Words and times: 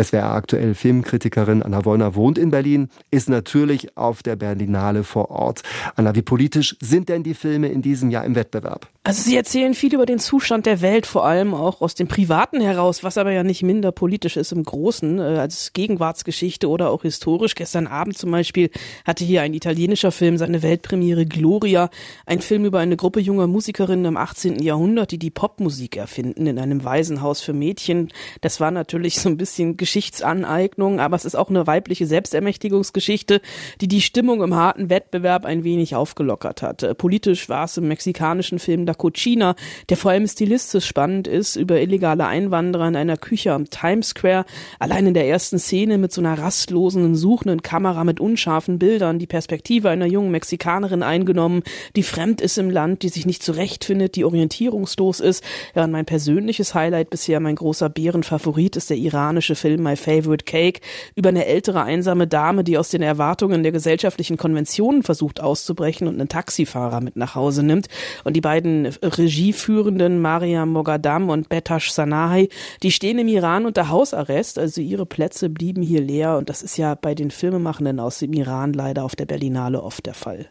SWR 0.00 0.32
aktuell 0.32 0.74
Filmkritikerin 0.74 1.62
Anna 1.62 1.84
Wollner 1.84 2.14
wohnt 2.14 2.38
in 2.38 2.50
Berlin, 2.50 2.88
ist 3.10 3.28
natürlich 3.28 3.96
auf 3.96 4.22
der 4.22 4.36
Berlinale 4.36 5.04
vor 5.04 5.30
Ort. 5.30 5.62
Anna, 5.96 6.14
wie 6.14 6.22
politisch 6.22 6.76
sind 6.80 7.08
denn 7.08 7.22
die 7.22 7.34
Filme 7.34 7.68
in 7.68 7.82
diesem 7.82 8.10
Jahr 8.10 8.24
im 8.24 8.34
Wettbewerb? 8.34 8.88
Also 9.04 9.20
sie 9.22 9.36
erzählen 9.36 9.74
viel 9.74 9.94
über 9.94 10.06
den 10.06 10.20
Zustand 10.20 10.64
der 10.64 10.80
Welt, 10.80 11.06
vor 11.06 11.26
allem 11.26 11.54
auch 11.54 11.80
aus 11.80 11.96
dem 11.96 12.06
Privaten 12.06 12.60
heraus, 12.60 13.02
was 13.02 13.18
aber 13.18 13.32
ja 13.32 13.42
nicht 13.42 13.64
minder 13.64 13.90
politisch 13.90 14.36
ist 14.36 14.52
im 14.52 14.62
Großen, 14.62 15.18
äh, 15.18 15.22
als 15.22 15.72
Gegenwartsgeschichte 15.72 16.68
oder 16.68 16.90
auch 16.90 17.02
historisch. 17.02 17.56
Gestern 17.56 17.88
Abend 17.88 18.16
zum 18.16 18.30
Beispiel 18.30 18.70
hatte 19.04 19.24
hier 19.24 19.42
ein 19.42 19.54
italienischer 19.54 20.12
Film 20.12 20.38
seine 20.38 20.62
Weltpremiere 20.62 21.26
Gloria, 21.26 21.90
ein 22.26 22.40
Film 22.40 22.64
über 22.64 22.78
eine 22.78 22.96
Gruppe 22.96 23.18
junger 23.18 23.48
Musikerinnen 23.48 24.04
im 24.04 24.16
18. 24.16 24.62
Jahrhundert, 24.62 25.10
die 25.10 25.18
die 25.18 25.32
Popmusik 25.32 25.96
erfinden 25.96 26.46
in 26.46 26.60
einem 26.60 26.84
Waisenhaus 26.84 27.40
für 27.40 27.54
Mädchen. 27.54 28.12
Das 28.40 28.60
war 28.60 28.70
natürlich 28.70 29.18
so 29.18 29.28
ein 29.28 29.36
bisschen 29.36 29.76
Geschichtsaneignung, 29.78 31.00
aber 31.00 31.16
es 31.16 31.24
ist 31.24 31.34
auch 31.34 31.50
eine 31.50 31.66
weibliche 31.66 32.06
Selbstermächtigungsgeschichte, 32.06 33.40
die 33.80 33.88
die 33.88 34.00
Stimmung 34.00 34.44
im 34.44 34.54
harten 34.54 34.90
Wettbewerb 34.90 35.44
ein 35.44 35.64
wenig 35.64 35.96
aufgelockert 35.96 36.62
hat. 36.62 36.84
Äh, 36.84 36.94
politisch 36.94 37.48
war 37.48 37.64
es 37.64 37.76
im 37.76 37.88
mexikanischen 37.88 38.60
Film 38.60 38.86
Cucina, 38.94 39.54
der 39.88 39.96
vor 39.96 40.10
allem 40.10 40.26
stilistisch 40.26 40.86
spannend 40.86 41.26
ist, 41.26 41.56
über 41.56 41.80
illegale 41.80 42.26
Einwanderer 42.26 42.88
in 42.88 42.96
einer 42.96 43.16
Küche 43.16 43.52
am 43.52 43.70
Times 43.70 44.08
Square. 44.08 44.44
Allein 44.78 45.06
in 45.06 45.14
der 45.14 45.26
ersten 45.26 45.58
Szene 45.58 45.98
mit 45.98 46.12
so 46.12 46.20
einer 46.20 46.38
rastlosen, 46.38 47.14
suchenden 47.14 47.62
Kamera 47.62 48.04
mit 48.04 48.20
unscharfen 48.20 48.78
Bildern, 48.78 49.18
die 49.18 49.26
Perspektive 49.26 49.90
einer 49.90 50.06
jungen 50.06 50.30
Mexikanerin 50.30 51.02
eingenommen, 51.02 51.62
die 51.96 52.02
fremd 52.02 52.40
ist 52.40 52.58
im 52.58 52.70
Land, 52.70 53.02
die 53.02 53.08
sich 53.08 53.26
nicht 53.26 53.42
zurechtfindet, 53.42 54.16
die 54.16 54.24
orientierungslos 54.24 55.20
ist. 55.20 55.42
Ja, 55.74 55.84
und 55.84 55.90
mein 55.90 56.04
persönliches 56.04 56.74
Highlight 56.74 57.10
bisher, 57.10 57.40
mein 57.40 57.56
großer 57.56 57.88
Bärenfavorit, 57.88 58.76
ist 58.76 58.90
der 58.90 58.96
iranische 58.96 59.54
Film 59.54 59.82
My 59.82 59.96
Favorite 59.96 60.44
Cake 60.44 60.80
über 61.14 61.30
eine 61.30 61.46
ältere 61.46 61.82
einsame 61.82 62.26
Dame, 62.26 62.64
die 62.64 62.78
aus 62.78 62.90
den 62.90 63.02
Erwartungen 63.02 63.62
der 63.62 63.72
gesellschaftlichen 63.72 64.36
Konventionen 64.36 65.02
versucht 65.02 65.40
auszubrechen 65.40 66.08
und 66.08 66.14
einen 66.14 66.28
Taxifahrer 66.28 67.00
mit 67.00 67.16
nach 67.16 67.34
Hause 67.34 67.62
nimmt. 67.62 67.88
Und 68.24 68.34
die 68.34 68.40
beiden 68.40 68.81
Regieführenden 68.86 70.20
Maria 70.20 70.66
Mogadam 70.66 71.30
und 71.30 71.48
Betash 71.48 71.90
Sanahi, 71.90 72.48
die 72.82 72.92
stehen 72.92 73.18
im 73.18 73.28
Iran 73.28 73.66
unter 73.66 73.88
Hausarrest, 73.88 74.58
also 74.58 74.80
ihre 74.80 75.06
Plätze 75.06 75.48
blieben 75.48 75.82
hier 75.82 76.00
leer 76.00 76.36
und 76.38 76.48
das 76.48 76.62
ist 76.62 76.76
ja 76.76 76.94
bei 76.94 77.14
den 77.14 77.30
Filmemachenden 77.30 78.00
aus 78.00 78.18
dem 78.18 78.32
Iran 78.32 78.72
leider 78.72 79.04
auf 79.04 79.16
der 79.16 79.26
Berlinale 79.26 79.82
oft 79.82 80.06
der 80.06 80.14
Fall. 80.14 80.46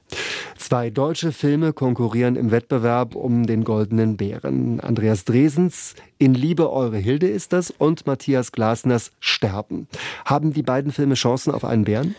Zwei 0.57 0.89
deutsche 0.89 1.31
Filme 1.31 1.73
konkurrieren 1.73 2.35
im 2.35 2.51
Wettbewerb 2.51 3.15
um 3.15 3.47
den 3.47 3.63
Goldenen 3.63 4.15
Bären. 4.15 4.79
Andreas 4.79 5.25
Dresens 5.25 5.95
In 6.17 6.33
Liebe 6.33 6.71
eure 6.71 6.97
Hilde 6.97 7.27
ist 7.27 7.51
das 7.51 7.71
und 7.71 8.05
Matthias 8.05 8.51
Glasners 8.51 9.11
Sterben. 9.19 9.87
Haben 10.23 10.53
die 10.53 10.63
beiden 10.63 10.91
Filme 10.91 11.15
Chancen 11.15 11.51
auf 11.51 11.65
einen 11.65 11.85
Bären? 11.85 12.15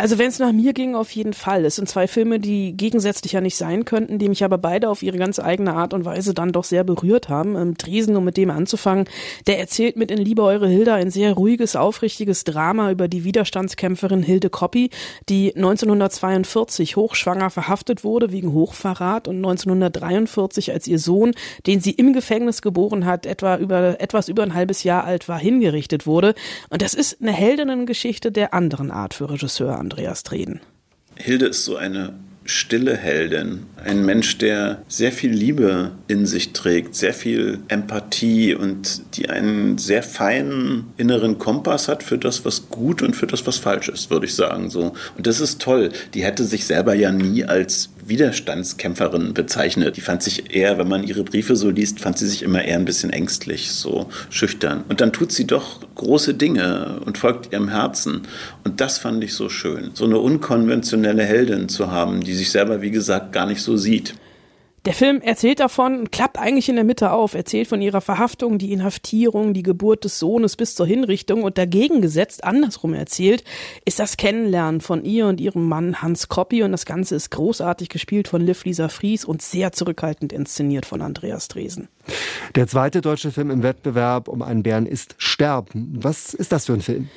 Also 0.00 0.16
wenn 0.16 0.28
es 0.28 0.38
nach 0.38 0.52
mir 0.52 0.74
ging, 0.74 0.94
auf 0.94 1.10
jeden 1.10 1.32
Fall. 1.32 1.64
Es 1.64 1.74
sind 1.74 1.88
zwei 1.88 2.06
Filme, 2.06 2.38
die 2.38 2.76
gegensätzlich 2.76 3.32
ja 3.32 3.40
nicht 3.40 3.56
sein 3.56 3.84
könnten, 3.84 4.20
die 4.20 4.28
mich 4.28 4.44
aber 4.44 4.56
beide 4.56 4.90
auf 4.90 5.02
ihre 5.02 5.18
ganz 5.18 5.40
eigene 5.40 5.74
Art 5.74 5.92
und 5.92 6.04
Weise 6.04 6.34
dann 6.34 6.52
doch 6.52 6.62
sehr 6.62 6.84
berührt 6.84 7.28
haben. 7.28 7.56
Ähm, 7.56 7.74
Dresen, 7.76 8.16
um 8.16 8.22
mit 8.22 8.36
dem 8.36 8.50
anzufangen, 8.50 9.06
der 9.48 9.58
erzählt 9.58 9.96
mit 9.96 10.12
In 10.12 10.18
Liebe 10.18 10.44
Eure 10.44 10.68
Hilda 10.68 10.94
ein 10.94 11.10
sehr 11.10 11.32
ruhiges, 11.32 11.74
aufrichtiges 11.74 12.44
Drama 12.44 12.92
über 12.92 13.08
die 13.08 13.24
Widerstandskämpferin 13.24 14.22
Hilde 14.22 14.50
Koppi, 14.50 14.90
die 15.28 15.56
1942 15.56 16.94
hochschwanger 16.94 17.50
verhaftet 17.50 18.04
wurde 18.04 18.30
wegen 18.30 18.52
Hochverrat 18.52 19.26
und 19.26 19.38
1943 19.38 20.70
als 20.70 20.86
ihr 20.86 21.00
Sohn, 21.00 21.32
den 21.66 21.80
sie 21.80 21.90
im 21.90 22.12
Gefängnis 22.12 22.62
geboren 22.62 23.04
hat, 23.04 23.26
etwa 23.26 23.56
über, 23.56 24.00
etwas 24.00 24.28
über 24.28 24.44
ein 24.44 24.54
halbes 24.54 24.84
Jahr 24.84 25.02
alt 25.02 25.28
war, 25.28 25.40
hingerichtet 25.40 26.06
wurde. 26.06 26.36
Und 26.70 26.82
das 26.82 26.94
ist 26.94 27.20
eine 27.20 27.32
Heldinnengeschichte 27.32 28.30
der 28.30 28.54
anderen 28.54 28.92
Art 28.92 29.12
für 29.12 29.28
Regisseur 29.28 29.87
Andreas 29.88 30.22
Treden. 30.22 30.60
Hilde 31.16 31.46
ist 31.46 31.64
so 31.64 31.76
eine 31.76 32.12
stille 32.44 32.94
Heldin. 32.96 33.64
Ein 33.82 34.04
Mensch, 34.04 34.36
der 34.36 34.82
sehr 34.86 35.12
viel 35.12 35.30
Liebe 35.30 35.92
in 36.08 36.26
sich 36.26 36.52
trägt, 36.52 36.94
sehr 36.94 37.14
viel 37.14 37.58
Empathie 37.68 38.54
und 38.54 39.16
die 39.16 39.30
einen 39.30 39.78
sehr 39.78 40.02
feinen 40.02 40.92
inneren 40.98 41.38
Kompass 41.38 41.88
hat 41.88 42.02
für 42.02 42.18
das, 42.18 42.44
was 42.44 42.68
gut 42.68 43.02
und 43.02 43.16
für 43.16 43.26
das, 43.26 43.46
was 43.46 43.56
falsch 43.56 43.88
ist, 43.88 44.10
würde 44.10 44.26
ich 44.26 44.34
sagen. 44.34 44.68
So. 44.68 44.92
Und 45.16 45.26
das 45.26 45.40
ist 45.40 45.60
toll. 45.60 45.90
Die 46.14 46.22
hätte 46.22 46.44
sich 46.44 46.66
selber 46.66 46.94
ja 46.94 47.12
nie 47.12 47.44
als 47.44 47.90
Widerstandskämpferin 48.08 49.34
bezeichnet. 49.34 49.96
Die 49.96 50.00
fand 50.00 50.22
sich 50.22 50.54
eher, 50.54 50.78
wenn 50.78 50.88
man 50.88 51.04
ihre 51.04 51.24
Briefe 51.24 51.56
so 51.56 51.70
liest, 51.70 52.00
fand 52.00 52.18
sie 52.18 52.26
sich 52.26 52.42
immer 52.42 52.64
eher 52.64 52.76
ein 52.76 52.84
bisschen 52.84 53.10
ängstlich, 53.10 53.70
so 53.70 54.08
schüchtern. 54.30 54.84
Und 54.88 55.00
dann 55.00 55.12
tut 55.12 55.32
sie 55.32 55.46
doch 55.46 55.80
große 55.94 56.34
Dinge 56.34 57.00
und 57.04 57.18
folgt 57.18 57.52
ihrem 57.52 57.68
Herzen. 57.68 58.22
Und 58.64 58.80
das 58.80 58.98
fand 58.98 59.22
ich 59.24 59.34
so 59.34 59.48
schön. 59.48 59.90
So 59.94 60.04
eine 60.04 60.18
unkonventionelle 60.18 61.24
Heldin 61.24 61.68
zu 61.68 61.90
haben, 61.90 62.22
die 62.22 62.34
sich 62.34 62.50
selber, 62.50 62.82
wie 62.82 62.90
gesagt, 62.90 63.32
gar 63.32 63.46
nicht 63.46 63.62
so 63.62 63.76
sieht. 63.76 64.14
Der 64.84 64.94
Film 64.94 65.20
erzählt 65.20 65.60
davon, 65.60 66.10
klappt 66.10 66.38
eigentlich 66.38 66.68
in 66.68 66.76
der 66.76 66.84
Mitte 66.84 67.10
auf, 67.10 67.34
erzählt 67.34 67.68
von 67.68 67.82
ihrer 67.82 68.00
Verhaftung, 68.00 68.58
die 68.58 68.72
Inhaftierung, 68.72 69.52
die 69.52 69.62
Geburt 69.62 70.04
des 70.04 70.18
Sohnes 70.18 70.56
bis 70.56 70.74
zur 70.74 70.86
Hinrichtung 70.86 71.42
und 71.42 71.58
dagegen 71.58 72.00
gesetzt, 72.00 72.44
andersrum 72.44 72.94
erzählt, 72.94 73.42
ist 73.84 73.98
das 73.98 74.16
Kennenlernen 74.16 74.80
von 74.80 75.04
ihr 75.04 75.26
und 75.26 75.40
ihrem 75.40 75.68
Mann 75.68 76.00
Hans 76.00 76.28
Koppi 76.28 76.62
und 76.62 76.72
das 76.72 76.86
Ganze 76.86 77.16
ist 77.16 77.30
großartig 77.30 77.88
gespielt 77.88 78.28
von 78.28 78.40
Liv 78.40 78.64
Lisa 78.64 78.88
Fries 78.88 79.24
und 79.24 79.42
sehr 79.42 79.72
zurückhaltend 79.72 80.32
inszeniert 80.32 80.86
von 80.86 81.02
Andreas 81.02 81.48
Dresen. 81.48 81.88
Der 82.54 82.66
zweite 82.68 83.00
deutsche 83.00 83.32
Film 83.32 83.50
im 83.50 83.62
Wettbewerb 83.62 84.28
um 84.28 84.42
einen 84.42 84.62
Bären 84.62 84.86
ist 84.86 85.16
Sterben. 85.18 85.98
Was 86.00 86.34
ist 86.34 86.52
das 86.52 86.66
für 86.66 86.74
ein 86.74 86.82
Film? 86.82 87.08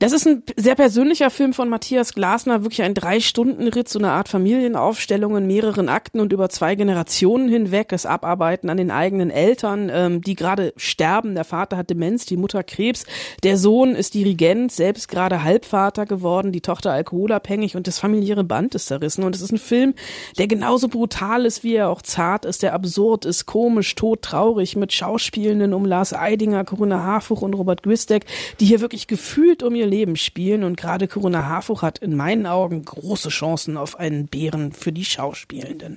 Das 0.00 0.12
ist 0.12 0.28
ein 0.28 0.44
sehr 0.54 0.76
persönlicher 0.76 1.28
Film 1.28 1.52
von 1.52 1.68
Matthias 1.68 2.14
Glasner, 2.14 2.62
wirklich 2.62 2.82
ein 2.82 2.94
Drei-Stunden-Ritt, 2.94 3.88
so 3.88 3.98
eine 3.98 4.12
Art 4.12 4.28
Familienaufstellung 4.28 5.36
in 5.36 5.48
mehreren 5.48 5.88
Akten 5.88 6.20
und 6.20 6.32
über 6.32 6.48
zwei 6.50 6.76
Generationen 6.76 7.48
hinweg, 7.48 7.88
das 7.88 8.06
Abarbeiten 8.06 8.70
an 8.70 8.76
den 8.76 8.92
eigenen 8.92 9.30
Eltern, 9.30 9.90
ähm, 9.92 10.20
die 10.20 10.36
gerade 10.36 10.72
sterben. 10.76 11.34
Der 11.34 11.42
Vater 11.42 11.76
hat 11.76 11.90
Demenz, 11.90 12.26
die 12.26 12.36
Mutter 12.36 12.62
Krebs, 12.62 13.06
der 13.42 13.56
Sohn 13.56 13.96
ist 13.96 14.14
Dirigent, 14.14 14.70
selbst 14.70 15.08
gerade 15.08 15.42
Halbvater 15.42 16.06
geworden, 16.06 16.52
die 16.52 16.60
Tochter 16.60 16.92
alkoholabhängig 16.92 17.74
und 17.74 17.88
das 17.88 17.98
familiäre 17.98 18.44
Band 18.44 18.76
ist 18.76 18.86
zerrissen. 18.86 19.24
Und 19.24 19.34
es 19.34 19.42
ist 19.42 19.50
ein 19.50 19.58
Film, 19.58 19.94
der 20.38 20.46
genauso 20.46 20.86
brutal 20.86 21.44
ist, 21.44 21.64
wie 21.64 21.74
er 21.74 21.88
auch 21.88 22.02
zart 22.02 22.44
ist, 22.44 22.62
der 22.62 22.72
absurd 22.72 23.24
ist, 23.24 23.46
komisch, 23.46 23.96
tot, 23.96 24.22
traurig, 24.22 24.76
mit 24.76 24.92
Schauspielenden 24.92 25.74
um 25.74 25.84
Lars 25.84 26.12
Eidinger, 26.12 26.64
Corinna 26.64 27.02
Harfuch 27.02 27.42
und 27.42 27.54
Robert 27.54 27.82
Gwistek, 27.82 28.26
die 28.60 28.66
hier 28.66 28.80
wirklich 28.80 29.08
gefühlt 29.08 29.64
um 29.64 29.74
ihr 29.74 29.87
Leben 29.88 30.16
spielen 30.16 30.62
und 30.62 30.76
gerade 30.76 31.08
Corona 31.08 31.46
Harfuch 31.46 31.82
hat 31.82 31.98
in 31.98 32.14
meinen 32.14 32.46
Augen 32.46 32.84
große 32.84 33.30
Chancen 33.30 33.76
auf 33.76 33.98
einen 33.98 34.26
Bären 34.26 34.72
für 34.72 34.92
die 34.92 35.04
Schauspielenden. 35.04 35.96